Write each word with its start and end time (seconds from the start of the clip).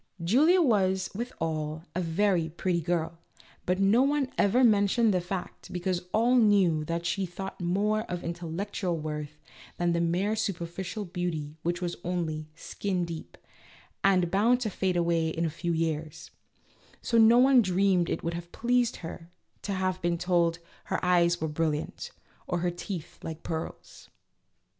Julia 0.23 0.63
was, 0.63 1.11
with 1.13 1.31
all, 1.39 1.83
a 1.93 2.01
very 2.01 2.49
pretty 2.49 2.81
girl, 2.81 3.19
but 3.67 3.79
no 3.79 4.01
one 4.01 4.31
ever 4.35 4.63
mentioned 4.63 5.13
the 5.13 5.21
fact 5.21 5.71
because 5.71 6.07
all 6.11 6.33
knew 6.35 6.83
that 6.85 7.05
she 7.05 7.27
thought 7.27 7.61
more 7.61 8.01
of 8.09 8.23
intellectual 8.23 8.97
worth 8.97 9.39
than 9.77 9.95
of 9.95 10.01
mere 10.01 10.35
su 10.35 10.53
perficial 10.53 11.05
beauty, 11.05 11.55
which 11.61 11.83
was 11.83 11.97
only" 12.03 12.49
skin 12.55 13.05
deep," 13.05 13.37
and 14.03 14.31
bound 14.31 14.59
to 14.61 14.71
fade 14.71 14.97
away 14.97 15.29
in 15.29 15.45
a 15.45 15.51
few 15.51 15.71
years; 15.71 16.31
so 17.03 17.19
no 17.19 17.37
one 17.37 17.61
dreamed 17.61 18.09
it 18.09 18.23
would 18.23 18.33
have 18.33 18.51
pleased 18.51 18.95
her 19.05 19.29
to 19.61 19.73
have 19.73 20.01
been 20.01 20.17
told 20.17 20.57
her" 20.85 20.99
eyes 21.05 21.39
were 21.39 21.47
brilliant" 21.47 22.09
or 22.47 22.57
her" 22.61 22.71
teeth 22.87 23.19
like 23.21 23.43
pearls. 23.43 24.09